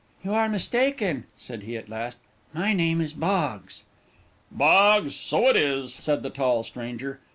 [0.25, 2.17] "You are mistaken," said he, at last.
[2.53, 3.83] "My name is Boggs."
[4.49, 7.19] "Boggs so it is," said the tall stranger.